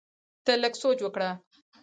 ته 0.45 0.53
لږ 0.61 0.73
سوچ 0.81 0.99
وکړه! 1.03 1.29